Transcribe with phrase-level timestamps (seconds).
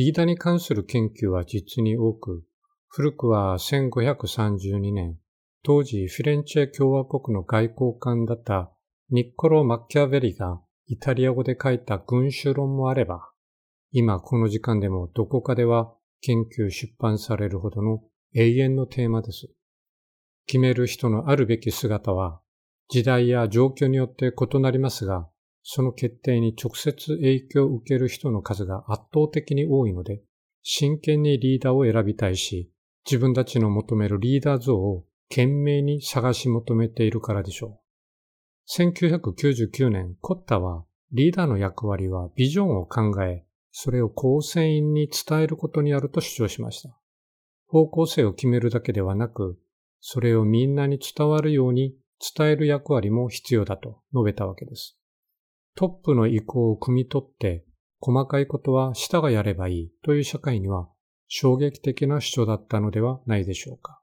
[0.00, 2.42] リーダーに関する研究は実に多く、
[2.88, 5.18] 古くは1532年、
[5.62, 8.72] 当時フィレンチェ共和国の外交官だった
[9.10, 13.28] ニッコロ・マッキャベリがイタリア語で書いた群衆論もあれば、
[13.92, 18.00] 今この時間でもどこかでは研究出版されるほどの
[18.34, 19.50] 永遠のテーマです。
[20.46, 22.40] 決める人のあるべき姿は
[22.88, 25.28] 時代や状況によって異なりますが、
[25.62, 30.22] その決定に直接影響を受ける人の数が圧倒的に多いので、
[30.62, 32.70] 真剣にリーダーを選びたいし、
[33.06, 37.80] 自分たちの求めるリーダー像を懸命に探し求めているからでしょう。
[38.68, 46.90] 1999年、コッタはリーダーの役割はビジョンを考え、それを構成員に伝えることにあると主張しました。
[47.66, 49.58] 方向性を決めるだけではなく、
[50.00, 51.94] それをみんなに伝わるように
[52.36, 54.99] 伝える役割も必要だと述べたわけです。
[55.80, 57.64] トップの意向を汲み取って、
[58.00, 60.90] 細かいことは下がやればいいという社会には
[61.26, 64.02] 衝撃的な主張だったのではないでしょうか。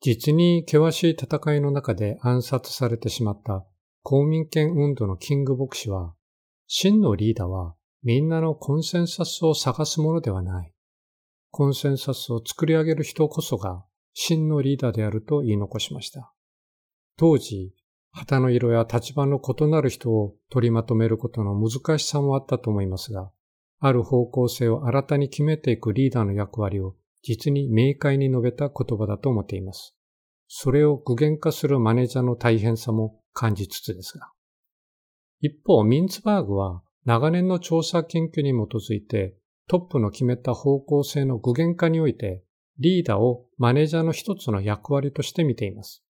[0.00, 3.66] 実に険しい戦いの中で暗殺されてしまった
[4.02, 6.14] 公民権運動のキング牧師は、
[6.66, 10.72] 真のリーダーはみんなのコンセンサスを探すものではない。
[11.50, 13.84] コンセンサスを作り上げる人こそが
[14.14, 16.32] 真のリーダーであると言い残しました。
[17.18, 17.74] 当時、
[18.16, 23.32] 旗の色や立場の異なる人を取りまとめることの難しさもあったと思いますが、
[23.80, 29.96] ある方向性を新たに決めていくリーダーの役割を実に明快に述べた言葉だと思っています。
[30.46, 34.30] それを具現化するマネージャーの大変さも感じつつですが。
[35.40, 39.34] 一方、ミンツバーグは長年の調査研究に基づいて
[39.66, 42.44] トップの決めた方向性の具現化において
[42.78, 46.03] リーダーをマネージャーの一つの役割として見ています。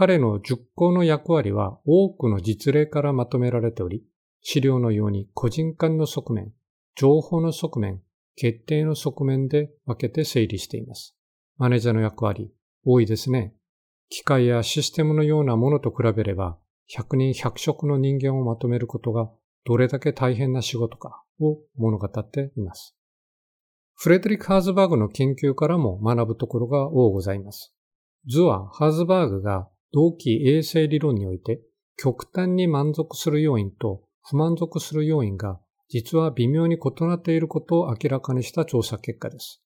[0.00, 4.02] 彼の熟考の役割は多くの実例からまとめられており、
[4.40, 6.54] 資料のように個人間の側面、
[6.96, 8.00] 情報の側面、
[8.34, 11.14] 決定の側面で分けて整理しています。
[11.58, 12.50] マネージャーの役割、
[12.82, 13.52] 多いですね。
[14.08, 16.56] 機械やシステムのようなものと比べれば、
[16.96, 19.30] 100人100色の人間をまとめることが
[19.66, 22.96] どれだけ大変な仕事かを物語っています。
[23.96, 27.74] フレデリック・ハーズバーグの研究からも学ぶところが多ございます。
[28.26, 31.60] 図はハーズバーグが同期衛生理論において
[31.96, 39.60] 極端に満足する要因と不満足する要因が実は微妙に異なっていることを明らかにした調査結果です。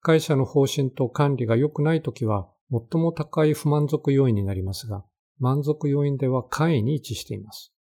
[0.00, 5.04] 会社の方針と管理が良くないときは最も高い不満足要因になりますが、
[5.38, 7.72] 満足要因では下位に位置しています。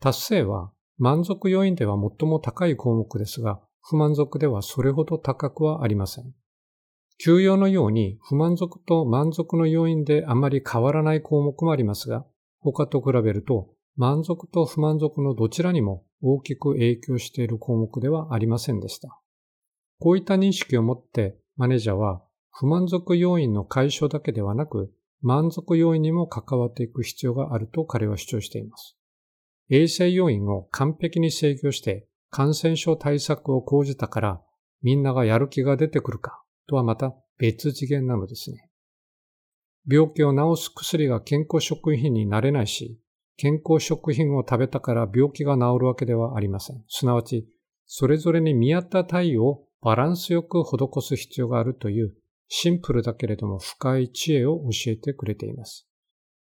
[0.00, 6.34] 達成は満足要因では最も高い項目ですが、不満足ではそれほど高くはありません。
[7.18, 12.26] 休養のように不満足と満足の要因であまり変わらない項目もありますが、
[12.60, 19.20] 他と比べると満足と不満足のどちらにも大きく影響している項目ではありませんでした。
[20.00, 24.92] こういった認識を持ってマネージャーは不満足要因の解消だけではなく
[25.22, 28.96] 満足要因にも関わっていく必要があると彼は主張しています。
[29.70, 34.42] 衛生要因を完璧に制御して感染症対策を講じたから
[34.82, 38.68] みんながやる気が出てくるかとはまた別次元なのですね。
[39.86, 42.98] 病気を治す薬が健康食品になれないし、
[43.36, 46.82] 健康食品を食べたから病気が治るわけではありません。
[46.88, 47.46] すなわち、
[47.86, 52.14] それぞれに見合った対応をバランスよく施す必要があるという
[52.48, 55.86] シンプルだけれども深い知恵を教えてくれています。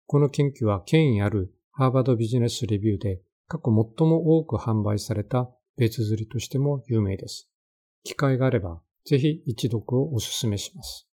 [0.07, 7.49] この研究は権威あるハーバードビジネスレビューで過去最も多く販売された別釣りとしても有名です。
[8.03, 11.08] 機会があればぜひ一読をお勧めします。